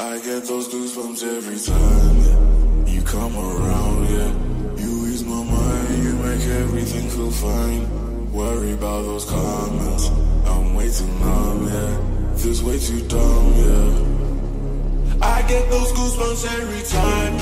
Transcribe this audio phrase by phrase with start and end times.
[0.00, 4.82] I get those goosebumps every time you come around, yeah.
[4.82, 8.32] You ease my mind, you make everything feel fine.
[8.32, 10.08] Worry about those comments,
[10.46, 12.34] I'm way too numb, yeah.
[12.34, 15.26] This way too dumb, yeah.
[15.26, 17.34] I get those goosebumps every time.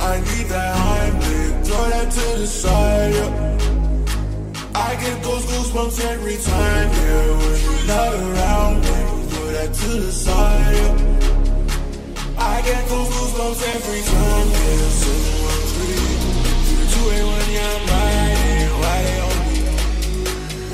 [0.00, 3.58] I need that Heimlich, throw that to the side, yeah.
[4.74, 7.30] I get those goosebumps every time, yeah.
[7.38, 11.15] When you're not around me, throw that to the side, yeah.
[12.66, 14.86] I get those goosebumps every time, yeah.
[17.58, 18.70] I'm riding.
[18.82, 19.58] Why they on me?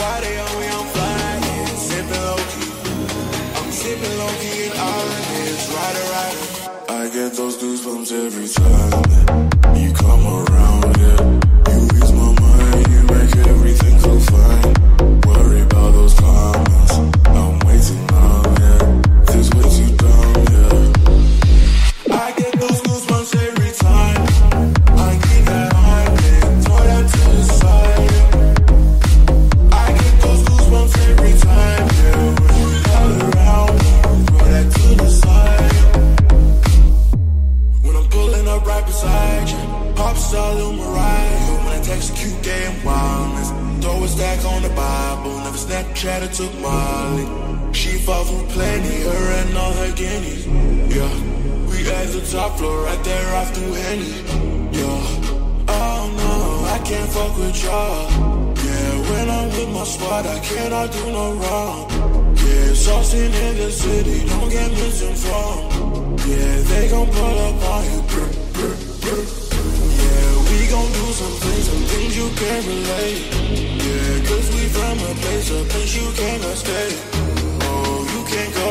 [0.00, 0.66] Why they on me?
[0.72, 2.72] I'm flying, sipping low key.
[3.56, 6.44] I'm sipping low key honest, rider, rider.
[6.88, 11.20] I get those goosebumps every time you come around, yeah.
[11.72, 14.72] You ease my mind, you make everything feel fine.
[15.26, 16.94] Worry about those comments,
[75.62, 76.88] a place, you cannot stay.
[77.62, 78.70] Oh, you can't go.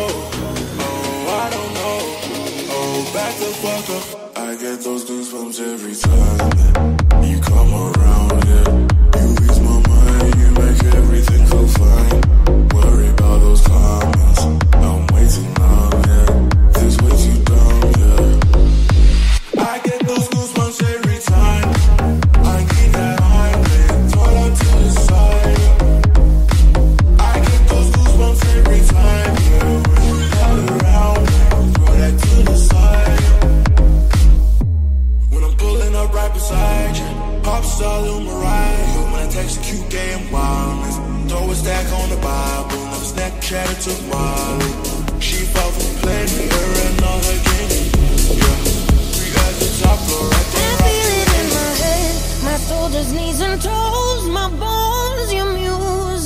[0.79, 1.99] Oh, I don't know.
[2.75, 4.37] Oh, back the fuck up.
[4.37, 6.60] I get those goosebumps every time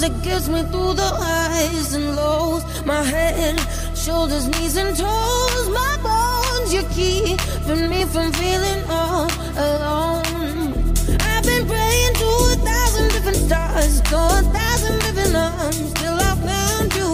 [0.09, 2.63] music gets me through the highs and lows.
[2.85, 3.59] My head,
[3.95, 6.73] shoulders, knees and toes, my bones.
[6.73, 10.93] You keeping me from feeling all alone.
[11.21, 16.35] I've been praying to a thousand different stars, to a thousand different arms, till I
[16.49, 17.11] found you.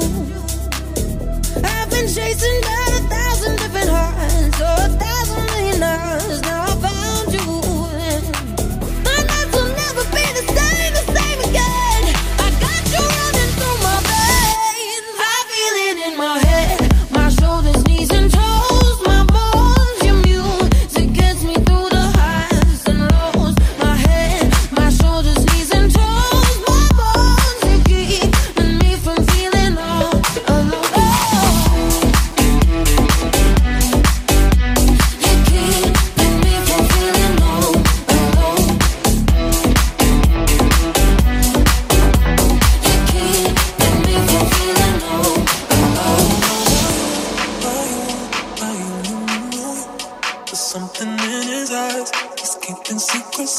[1.63, 6.41] I've been chasing down a thousand different hearts, so a thousand million hours.
[6.41, 6.70] Now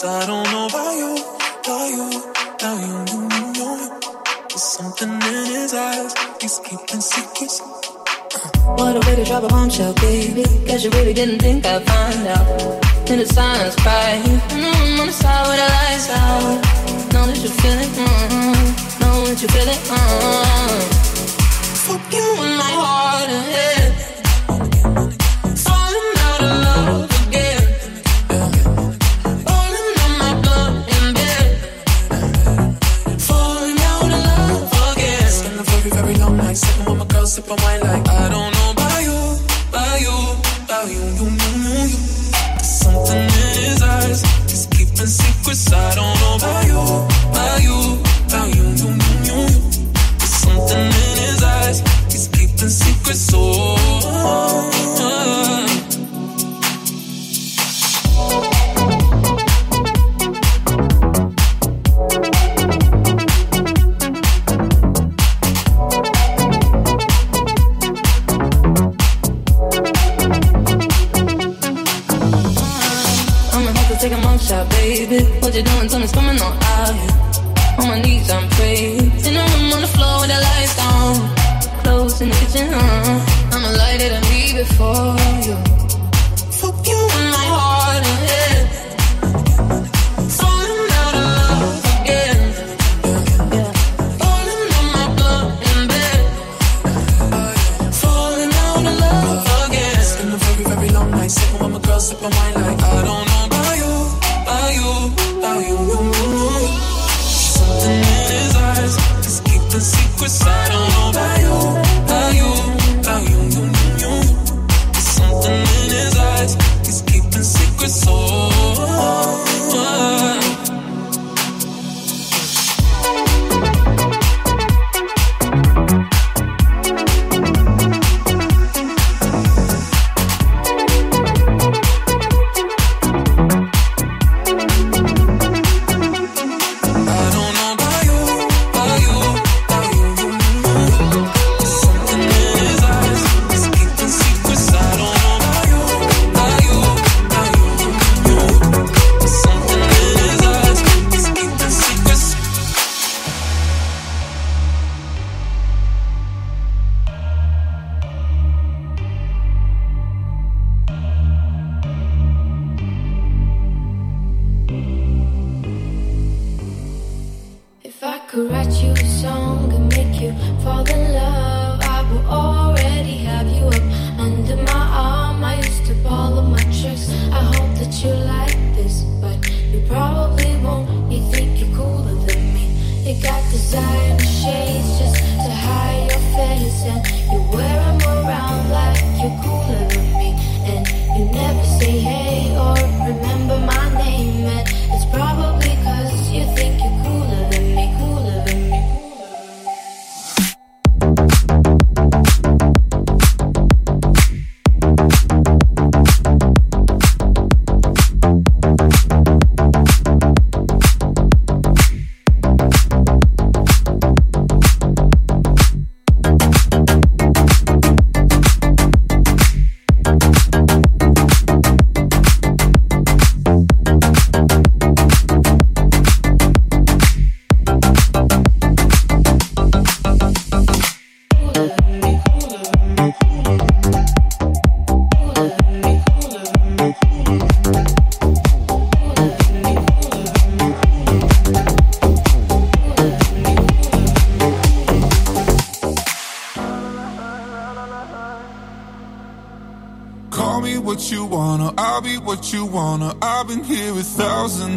[0.02, 0.04] secrets.
[0.04, 1.12] I don't know about you,
[1.62, 2.06] about you,
[2.54, 3.70] about you, you, you, you.
[4.48, 6.14] There's something in his eyes.
[6.40, 7.60] He's keeping secrets.
[8.64, 10.44] What a way to drop a bombshell, baby.
[10.66, 13.10] Guess you really didn't think I'd find out.
[13.10, 14.22] In the silence, cry.
[14.24, 16.58] Mm, on the side with the lights out.
[17.12, 17.90] Know that you feel it.
[17.98, 19.82] Mm, know that you feel it.
[19.90, 20.80] Mm.
[21.86, 23.81] Fuck you in my heart and head.
[37.56, 39.18] My like I don't know about you,
[39.68, 40.16] about you,
[40.64, 41.98] about you, you, you, you, you.
[42.56, 44.22] There's something in his eyes.
[44.50, 45.72] He's keeping secrets.
[45.72, 47.11] I don't know about you,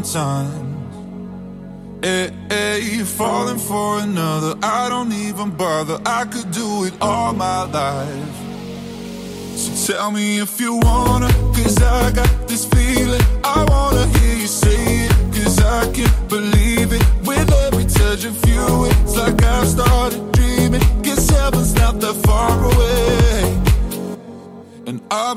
[0.01, 0.85] times.
[2.03, 4.55] Eh, hey, hey, you're falling for another.
[4.63, 5.99] I don't even bother.
[6.05, 8.35] I could do it all my life.
[9.57, 13.21] So tell me if you wanna, cause I got this feeling.
[13.43, 14.14] I wanna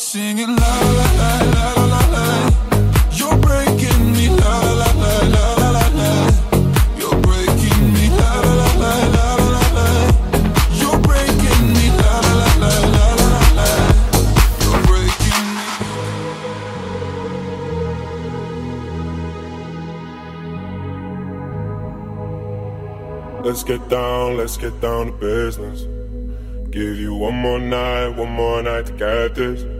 [0.00, 2.26] singing la la la la la la la.
[3.12, 6.12] You're breaking me la la la la la la la.
[6.96, 9.88] You're breaking me la la la la la la la.
[10.80, 13.70] You're breaking me la la la la la la la.
[14.64, 15.68] You're breaking me.
[23.44, 25.86] Let's get down, let's get down to business.
[26.70, 29.79] Give you one more night, one more night to get this.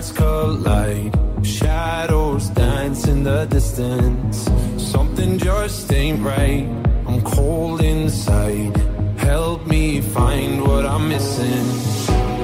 [0.00, 1.12] Hearts collide.
[1.44, 4.48] Shadows dance in the distance.
[4.78, 6.66] Something just ain't right.
[7.06, 8.76] I'm cold inside.
[9.18, 11.66] Help me find what I'm missing.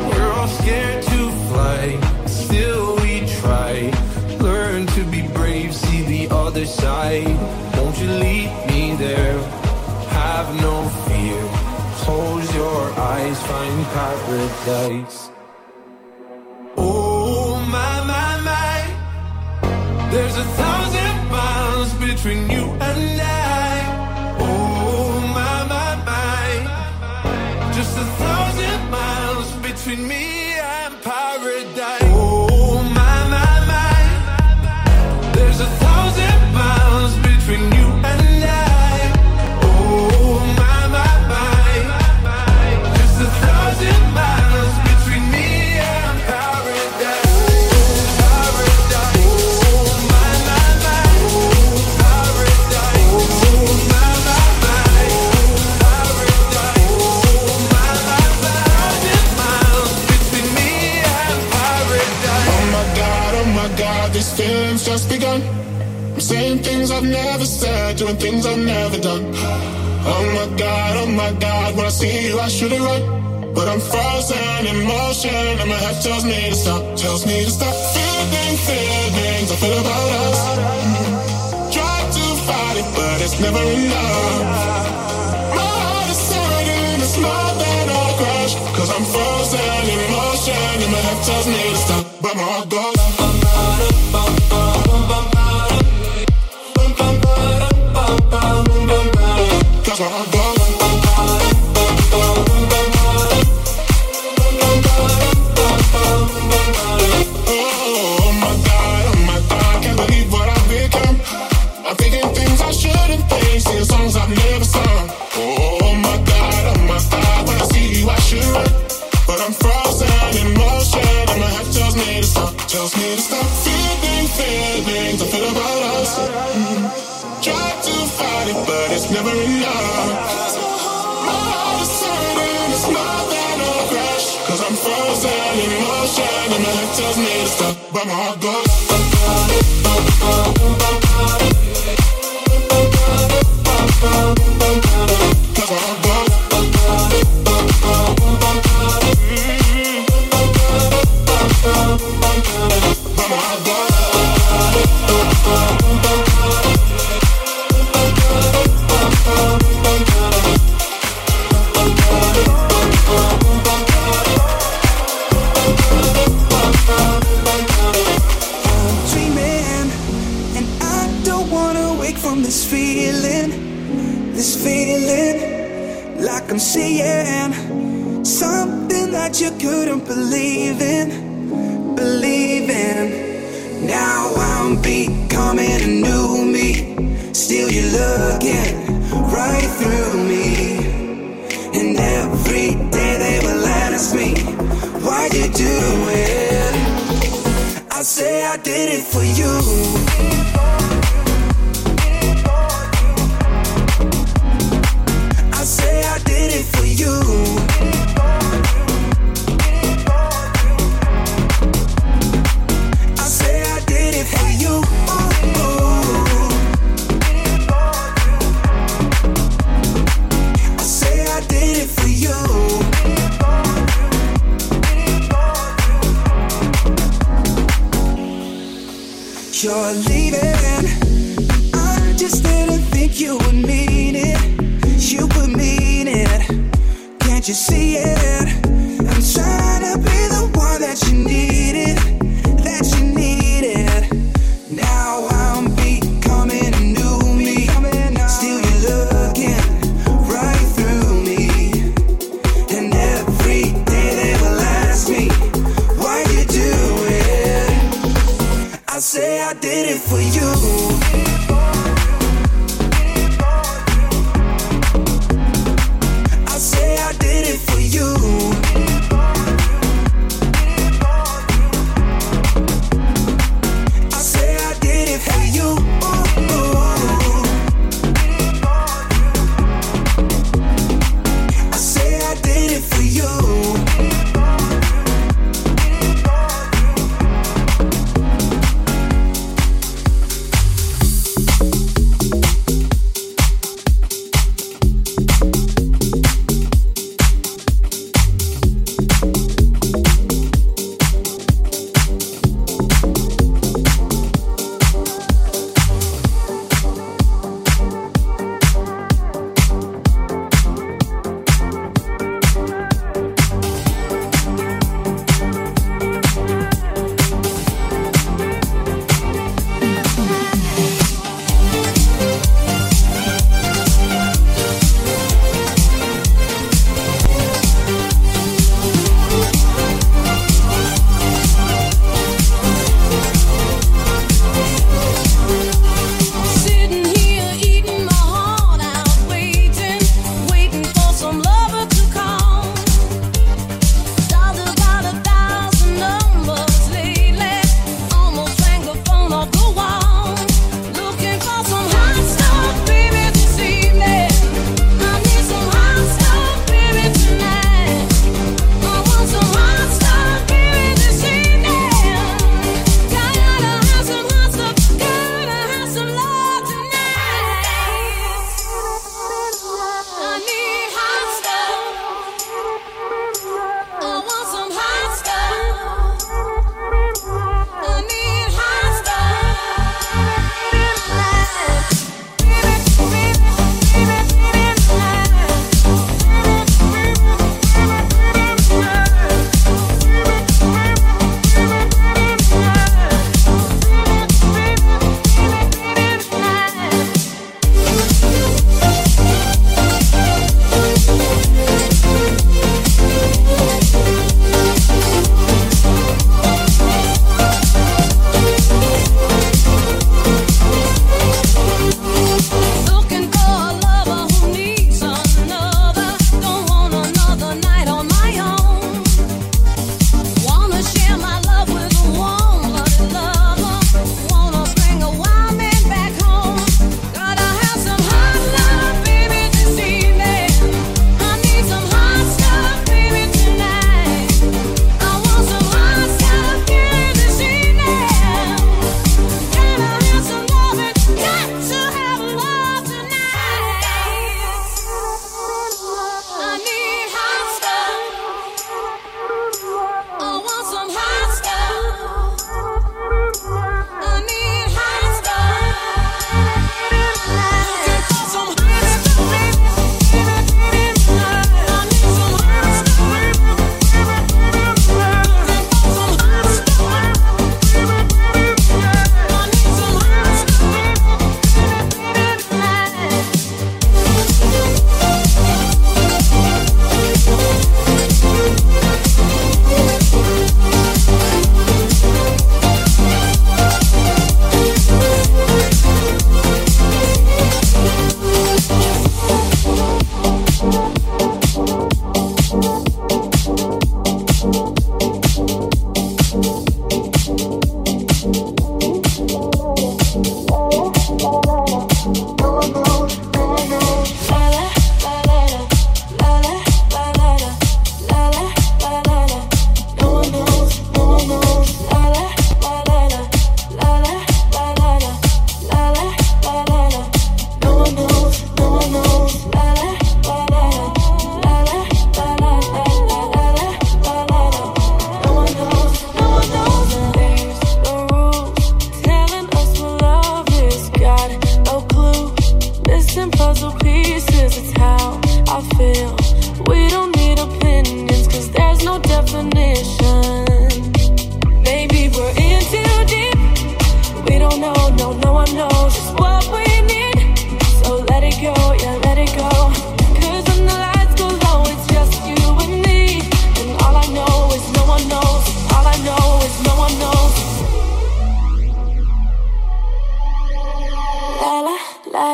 [0.08, 1.82] We're all scared to fly,
[2.26, 3.90] still we try.
[4.40, 7.36] Learn to be brave, see the other side.
[7.76, 9.38] Won't you lead me there?
[10.20, 11.40] Have no fear.
[12.04, 12.82] Close your
[13.12, 15.35] eyes, find paradise.
[20.10, 24.36] There's a thousand miles between you and I.
[24.40, 30.35] Oh my my my, just a thousand miles between me
[66.96, 69.24] I've never said, doing things I've never done.
[69.34, 73.52] Oh my god, oh my god, when I see you, I should have run.
[73.52, 77.50] But I'm frozen in motion, and my head tells me to stop, tells me to
[77.50, 77.74] stop.
[77.92, 80.40] Feeling feelings I feel about us.
[81.76, 84.86] Try to fight it, but it's never enough.
[88.76, 92.68] Cause I'm frozen in motion, and my head tells me to stop, but my heart
[92.70, 92.85] goes.
[99.98, 100.35] Cause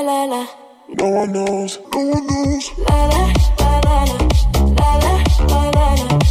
[0.03, 0.47] la la.
[0.88, 2.71] No one knows, no one knows.
[2.88, 4.05] La la la la
[4.77, 5.12] la la
[5.49, 6.21] la la la.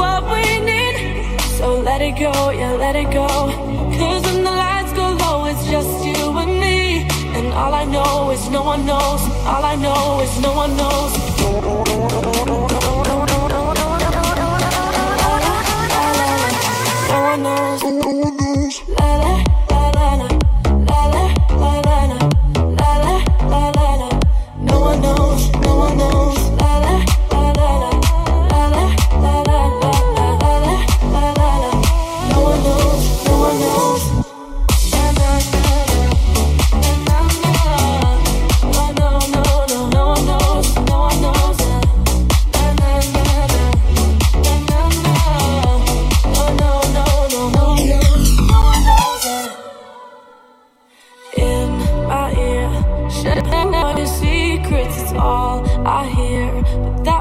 [0.00, 0.96] what we need.
[1.58, 3.28] So let it go, yeah, let it go.
[3.98, 7.06] Cause when the lights go low, it's just you and me.
[7.36, 9.22] And all I know is no one knows.
[9.52, 11.12] All I know is no one knows.
[17.12, 18.39] No one knows.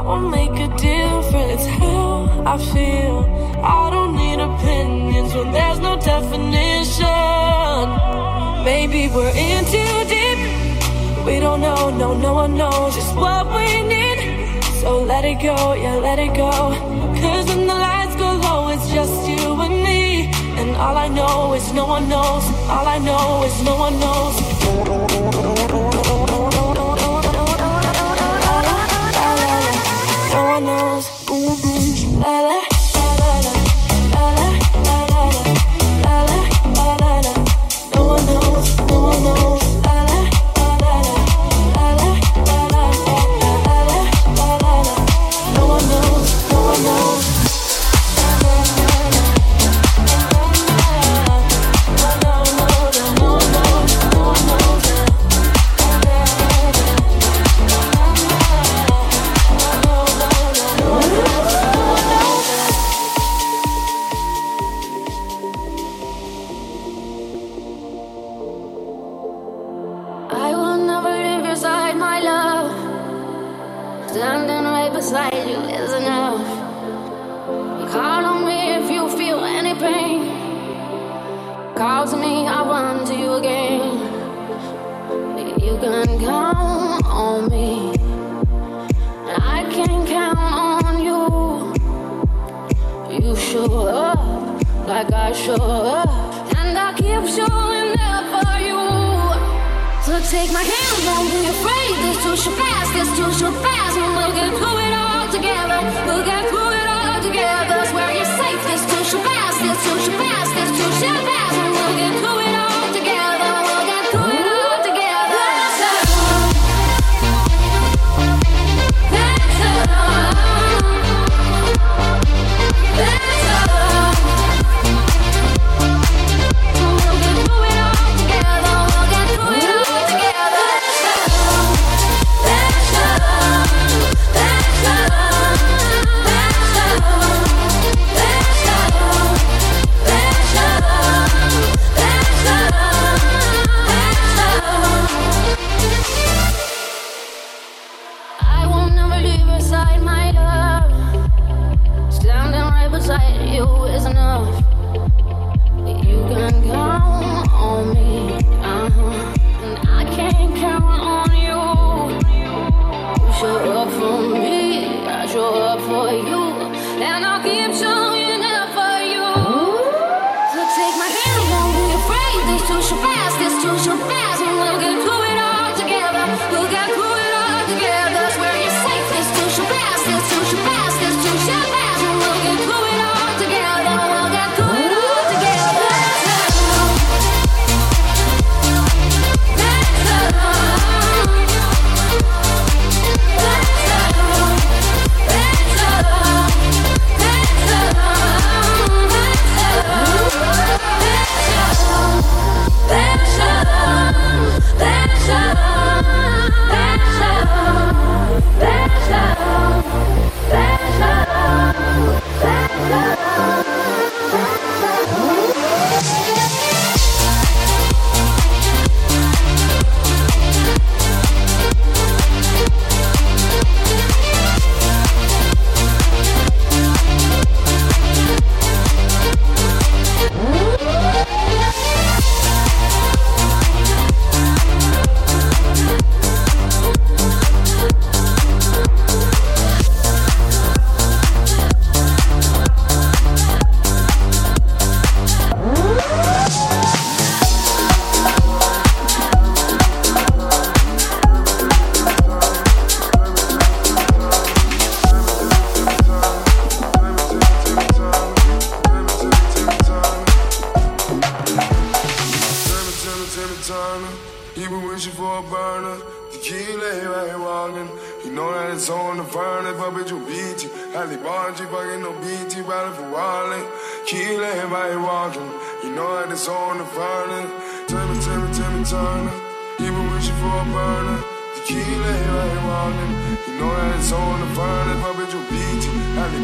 [0.10, 3.18] won't make a difference how I feel.
[3.64, 7.86] I don't need opinions when there's no definition.
[8.66, 10.40] Maybe we're in too deep.
[11.28, 14.20] We don't know, no, no one knows just what we need.
[14.82, 16.52] So let it go, yeah, let it go.
[17.22, 20.32] Cause when the lights go low, it's just you and me.
[20.60, 22.46] And all I know is no one knows.
[22.74, 25.99] All I know is no one knows.
[30.32, 31.10] No one knows.
[31.28, 32.59] No one knows.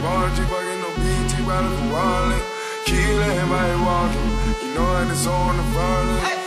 [0.05, 2.43] Orange, you fucking no BT, riding for wallet.
[2.85, 4.29] Killing letting walking.
[4.61, 6.44] You know, I just on the violence.